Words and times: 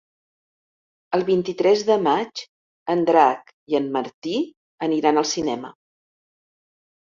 El 1.17 1.25
vint-i-tres 1.25 1.83
de 1.89 1.97
maig 2.05 2.41
en 2.93 3.03
Drac 3.09 3.53
i 3.75 3.77
en 3.81 3.91
Martí 3.99 4.35
aniran 4.89 5.23
al 5.25 5.29
cinema. 5.35 5.73